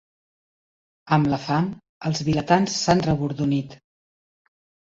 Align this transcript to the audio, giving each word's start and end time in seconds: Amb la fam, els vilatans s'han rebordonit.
Amb 1.17 1.29
la 1.33 1.39
fam, 1.43 1.69
els 2.11 2.23
vilatans 2.31 2.79
s'han 2.85 3.07
rebordonit. 3.11 3.77